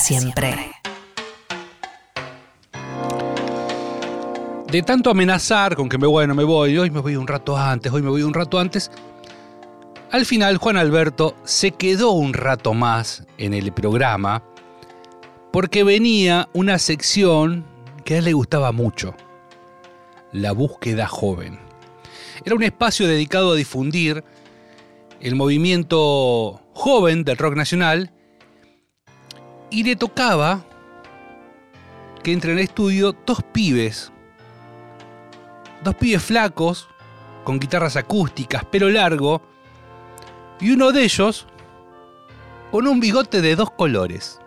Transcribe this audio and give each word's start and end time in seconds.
Siempre. 0.00 0.72
De 4.70 4.82
tanto 4.82 5.10
amenazar 5.10 5.76
con 5.76 5.90
que 5.90 5.98
me 5.98 6.06
voy, 6.06 6.26
no 6.26 6.34
me 6.34 6.42
voy, 6.42 6.78
hoy 6.78 6.90
me 6.90 7.00
voy 7.00 7.16
un 7.16 7.26
rato 7.26 7.56
antes, 7.56 7.92
hoy 7.92 8.00
me 8.00 8.08
voy 8.08 8.22
un 8.22 8.32
rato 8.32 8.58
antes, 8.58 8.90
al 10.10 10.24
final 10.24 10.56
Juan 10.56 10.78
Alberto 10.78 11.36
se 11.44 11.72
quedó 11.72 12.12
un 12.12 12.32
rato 12.32 12.72
más 12.72 13.26
en 13.36 13.52
el 13.52 13.72
programa 13.72 14.42
porque 15.52 15.84
venía 15.84 16.48
una 16.54 16.78
sección 16.78 17.66
que 18.04 18.14
a 18.14 18.18
él 18.18 18.24
le 18.24 18.32
gustaba 18.32 18.72
mucho, 18.72 19.14
la 20.32 20.52
búsqueda 20.52 21.06
joven. 21.08 21.58
Era 22.44 22.54
un 22.54 22.62
espacio 22.62 23.06
dedicado 23.06 23.52
a 23.52 23.56
difundir 23.56 24.24
el 25.20 25.34
movimiento 25.34 26.62
joven 26.72 27.22
del 27.24 27.36
rock 27.36 27.54
nacional 27.54 28.12
y 29.70 29.84
le 29.84 29.96
tocaba 29.96 30.64
que 32.22 32.32
entre 32.32 32.52
en 32.52 32.58
el 32.58 32.64
estudio 32.64 33.16
dos 33.24 33.42
pibes, 33.52 34.12
dos 35.82 35.94
pibes 35.94 36.22
flacos, 36.22 36.88
con 37.44 37.58
guitarras 37.58 37.96
acústicas, 37.96 38.64
pelo 38.64 38.90
largo, 38.90 39.42
y 40.60 40.72
uno 40.72 40.92
de 40.92 41.04
ellos 41.04 41.46
con 42.70 42.86
un 42.86 43.00
bigote 43.00 43.40
de 43.40 43.56
dos 43.56 43.70
colores. 43.70 44.38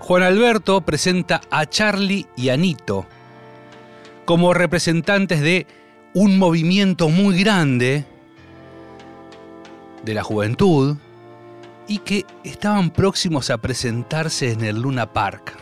Juan 0.00 0.22
Alberto 0.22 0.80
presenta 0.82 1.40
a 1.50 1.66
Charlie 1.66 2.26
y 2.36 2.50
a 2.50 2.56
Nito 2.56 3.06
como 4.24 4.54
representantes 4.54 5.40
de 5.40 5.66
un 6.14 6.38
movimiento 6.38 7.08
muy 7.08 7.38
grande 7.42 8.04
de 10.04 10.14
la 10.14 10.22
juventud 10.22 10.96
y 11.88 11.98
que 11.98 12.26
estaban 12.44 12.90
próximos 12.90 13.50
a 13.50 13.58
presentarse 13.58 14.52
en 14.52 14.64
el 14.64 14.80
Luna 14.80 15.12
Park. 15.12 15.56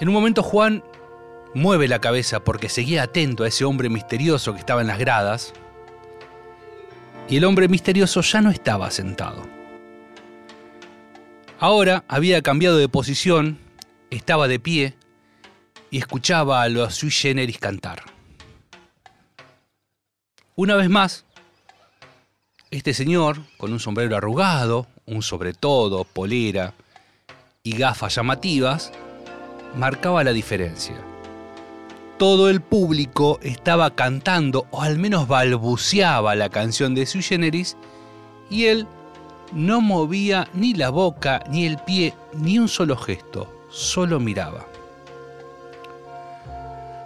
En 0.00 0.08
un 0.08 0.14
momento 0.14 0.42
Juan 0.42 0.82
mueve 1.54 1.86
la 1.86 2.00
cabeza 2.00 2.40
porque 2.40 2.68
seguía 2.68 3.04
atento 3.04 3.44
a 3.44 3.48
ese 3.48 3.64
hombre 3.64 3.88
misterioso 3.88 4.52
que 4.52 4.58
estaba 4.58 4.80
en 4.80 4.88
las 4.88 4.98
gradas 4.98 5.52
y 7.28 7.36
el 7.36 7.44
hombre 7.44 7.68
misterioso 7.68 8.20
ya 8.20 8.40
no 8.40 8.50
estaba 8.50 8.90
sentado. 8.90 9.42
Ahora 11.60 12.04
había 12.08 12.42
cambiado 12.42 12.76
de 12.76 12.88
posición, 12.88 13.58
estaba 14.10 14.48
de 14.48 14.58
pie 14.58 14.94
y 15.90 15.98
escuchaba 15.98 16.62
a 16.62 16.68
los 16.68 16.96
sui 16.96 17.10
generis 17.10 17.58
cantar. 17.58 18.02
Una 20.56 20.76
vez 20.76 20.90
más, 20.90 21.24
este 22.76 22.92
señor, 22.92 23.38
con 23.56 23.72
un 23.72 23.78
sombrero 23.78 24.16
arrugado, 24.16 24.88
un 25.06 25.22
sobretodo, 25.22 26.02
polera 26.02 26.74
y 27.62 27.76
gafas 27.76 28.16
llamativas, 28.16 28.90
marcaba 29.76 30.24
la 30.24 30.32
diferencia. 30.32 30.96
Todo 32.18 32.50
el 32.50 32.60
público 32.60 33.38
estaba 33.42 33.94
cantando, 33.94 34.66
o 34.72 34.82
al 34.82 34.98
menos 34.98 35.28
balbuceaba 35.28 36.34
la 36.34 36.48
canción 36.48 36.96
de 36.96 37.06
Sui 37.06 37.22
Generis, 37.22 37.76
y 38.50 38.64
él 38.64 38.88
no 39.52 39.80
movía 39.80 40.48
ni 40.52 40.74
la 40.74 40.90
boca, 40.90 41.44
ni 41.48 41.66
el 41.66 41.78
pie, 41.78 42.12
ni 42.32 42.58
un 42.58 42.68
solo 42.68 42.96
gesto, 42.96 43.66
solo 43.70 44.18
miraba. 44.18 44.66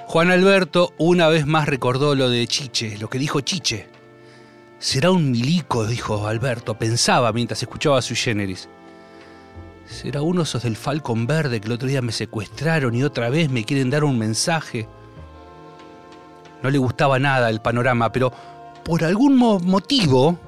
Juan 0.06 0.30
Alberto 0.30 0.94
una 0.96 1.28
vez 1.28 1.46
más 1.46 1.68
recordó 1.68 2.14
lo 2.14 2.30
de 2.30 2.46
Chiche, 2.46 2.96
lo 2.96 3.10
que 3.10 3.18
dijo 3.18 3.42
Chiche. 3.42 3.97
Será 4.78 5.10
un 5.10 5.30
milico, 5.30 5.86
dijo 5.86 6.26
Alberto, 6.26 6.74
pensaba 6.78 7.32
mientras 7.32 7.62
escuchaba 7.62 7.98
a 7.98 8.02
Sui 8.02 8.16
Generis. 8.16 8.68
Será 9.86 10.22
uno 10.22 10.42
esos 10.42 10.62
del 10.62 10.76
Falcon 10.76 11.26
Verde 11.26 11.60
que 11.60 11.66
el 11.66 11.72
otro 11.72 11.88
día 11.88 12.02
me 12.02 12.12
secuestraron 12.12 12.94
y 12.94 13.02
otra 13.02 13.28
vez 13.30 13.50
me 13.50 13.64
quieren 13.64 13.90
dar 13.90 14.04
un 14.04 14.18
mensaje. 14.18 14.86
No 16.62 16.70
le 16.70 16.78
gustaba 16.78 17.18
nada 17.18 17.48
el 17.50 17.60
panorama, 17.60 18.12
pero 18.12 18.32
por 18.84 19.02
algún 19.04 19.36
mo- 19.36 19.58
motivo 19.60 20.38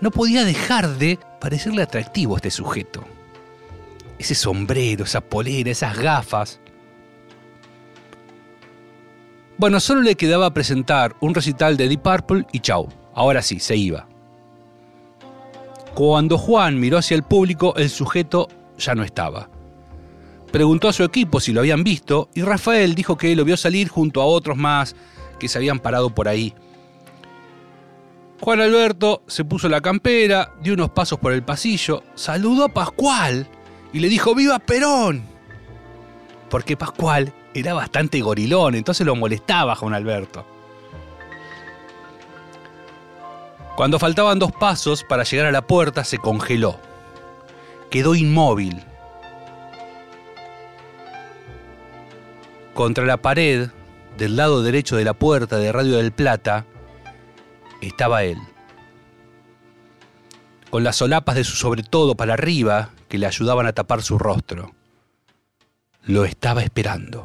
no 0.00 0.10
podía 0.10 0.44
dejar 0.44 0.88
de 0.96 1.18
parecerle 1.40 1.82
atractivo 1.82 2.34
a 2.34 2.38
este 2.38 2.50
sujeto. 2.50 3.04
Ese 4.18 4.34
sombrero, 4.34 5.04
esa 5.04 5.20
polera, 5.20 5.70
esas 5.70 5.98
gafas. 5.98 6.60
Bueno, 9.58 9.80
solo 9.80 10.00
le 10.02 10.14
quedaba 10.14 10.54
presentar 10.54 11.16
un 11.20 11.34
recital 11.34 11.76
de 11.76 11.88
Deep 11.88 12.02
Purple 12.02 12.46
y 12.52 12.60
chau. 12.60 12.88
Ahora 13.14 13.42
sí, 13.42 13.58
se 13.60 13.76
iba. 13.76 14.06
Cuando 15.94 16.38
Juan 16.38 16.80
miró 16.80 16.98
hacia 16.98 17.14
el 17.14 17.22
público, 17.22 17.74
el 17.76 17.90
sujeto 17.90 18.48
ya 18.78 18.94
no 18.94 19.02
estaba. 19.02 19.50
Preguntó 20.50 20.88
a 20.88 20.92
su 20.92 21.02
equipo 21.02 21.40
si 21.40 21.52
lo 21.52 21.60
habían 21.60 21.84
visto 21.84 22.28
y 22.34 22.42
Rafael 22.42 22.94
dijo 22.94 23.16
que 23.16 23.34
lo 23.36 23.44
vio 23.44 23.56
salir 23.56 23.88
junto 23.88 24.20
a 24.20 24.26
otros 24.26 24.56
más 24.56 24.94
que 25.38 25.48
se 25.48 25.58
habían 25.58 25.78
parado 25.78 26.10
por 26.10 26.28
ahí. 26.28 26.54
Juan 28.40 28.60
Alberto 28.60 29.22
se 29.26 29.44
puso 29.44 29.68
la 29.68 29.80
campera, 29.80 30.52
dio 30.62 30.74
unos 30.74 30.90
pasos 30.90 31.18
por 31.18 31.32
el 31.32 31.42
pasillo, 31.42 32.02
saludó 32.14 32.64
a 32.64 32.68
Pascual 32.68 33.46
y 33.92 34.00
le 34.00 34.08
dijo 34.08 34.34
¡Viva 34.34 34.58
Perón! 34.58 35.22
Porque 36.50 36.76
Pascual 36.76 37.32
era 37.54 37.72
bastante 37.72 38.20
gorilón, 38.20 38.74
entonces 38.74 39.06
lo 39.06 39.14
molestaba 39.14 39.76
Juan 39.76 39.94
Alberto. 39.94 40.44
Cuando 43.82 43.98
faltaban 43.98 44.38
dos 44.38 44.52
pasos 44.52 45.02
para 45.02 45.24
llegar 45.24 45.46
a 45.46 45.50
la 45.50 45.66
puerta, 45.66 46.04
se 46.04 46.16
congeló. 46.16 46.78
Quedó 47.90 48.14
inmóvil. 48.14 48.80
Contra 52.74 53.04
la 53.04 53.16
pared, 53.16 53.70
del 54.16 54.36
lado 54.36 54.62
derecho 54.62 54.94
de 54.94 55.02
la 55.02 55.14
puerta 55.14 55.56
de 55.56 55.72
Radio 55.72 55.96
del 55.96 56.12
Plata, 56.12 56.64
estaba 57.80 58.22
él. 58.22 58.38
Con 60.70 60.84
las 60.84 60.94
solapas 60.94 61.34
de 61.34 61.42
su 61.42 61.56
sobretodo 61.56 62.14
para 62.14 62.34
arriba 62.34 62.90
que 63.08 63.18
le 63.18 63.26
ayudaban 63.26 63.66
a 63.66 63.72
tapar 63.72 64.00
su 64.02 64.16
rostro. 64.16 64.76
Lo 66.04 66.24
estaba 66.24 66.62
esperando. 66.62 67.24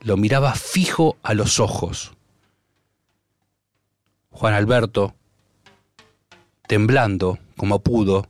Lo 0.00 0.16
miraba 0.16 0.52
fijo 0.54 1.16
a 1.22 1.32
los 1.32 1.60
ojos. 1.60 2.16
Juan 4.30 4.54
Alberto, 4.54 5.14
temblando 6.70 7.40
como 7.56 7.80
pudo, 7.80 8.28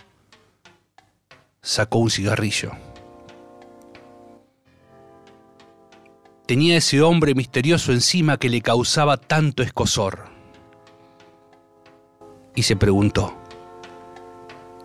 sacó 1.60 1.98
un 1.98 2.08
cigarrillo. 2.08 2.70
Tenía 6.46 6.78
ese 6.78 7.02
hombre 7.02 7.34
misterioso 7.34 7.92
encima 7.92 8.38
que 8.38 8.48
le 8.48 8.62
causaba 8.62 9.18
tanto 9.18 9.62
escosor. 9.62 10.30
Y 12.54 12.62
se 12.62 12.76
preguntó, 12.76 13.36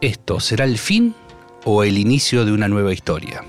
¿esto 0.01 0.41
será 0.41 0.65
el 0.65 0.77
fin 0.77 1.15
o 1.63 1.85
el 1.85 1.97
inicio 1.97 2.44
de 2.44 2.51
una 2.51 2.68
nueva 2.68 2.91
historia? 2.91 3.41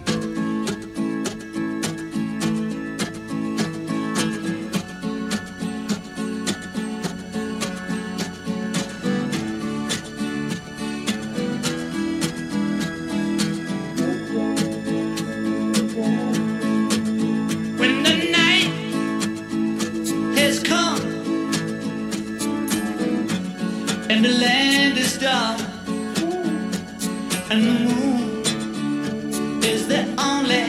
is 29.64 29.88
the 29.88 30.02
only 30.18 30.66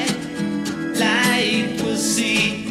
light 0.98 1.82
we 1.84 1.96
see. 1.98 2.66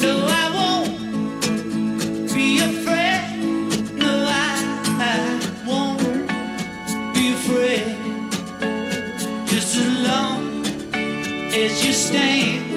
No, 0.00 0.26
I 0.28 0.44
won't 0.54 2.32
be 2.32 2.60
afraid. 2.60 3.24
No, 3.94 4.12
I, 4.28 5.40
won't 5.66 6.28
be 7.14 7.32
afraid. 7.32 7.96
Just 9.46 9.76
as 9.76 9.90
long 10.06 10.64
as 11.52 11.84
you 11.84 11.92
stand. 11.92 12.73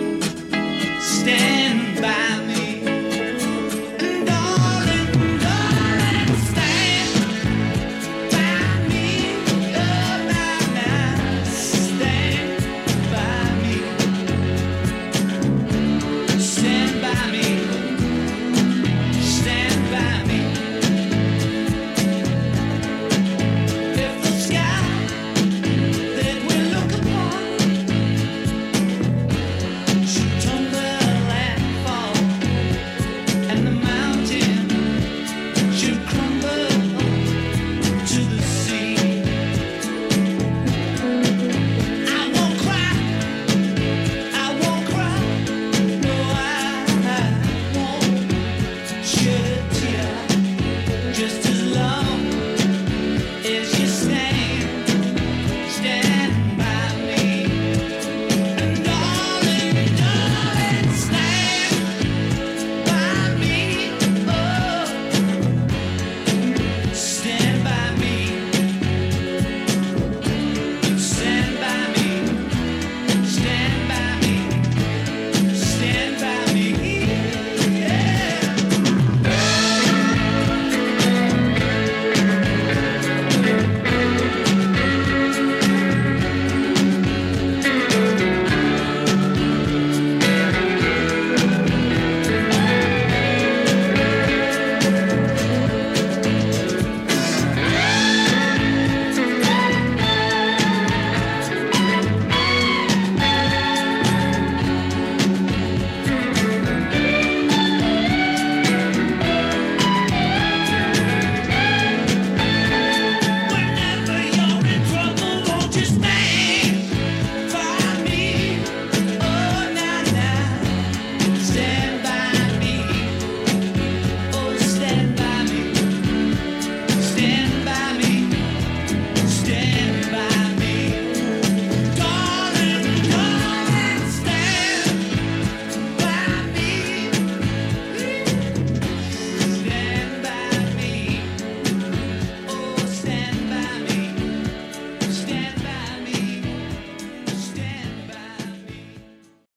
stand. 121.57 121.96